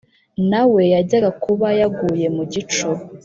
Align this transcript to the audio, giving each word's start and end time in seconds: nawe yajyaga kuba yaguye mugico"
nawe 0.49 0.81
yajyaga 0.93 1.29
kuba 1.43 1.67
yaguye 1.79 2.27
mugico" 2.35 2.89